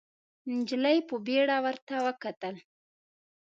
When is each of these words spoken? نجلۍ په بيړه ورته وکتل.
نجلۍ 0.53 0.97
په 1.09 1.15
بيړه 1.25 1.57
ورته 1.65 1.93
وکتل. 2.05 2.55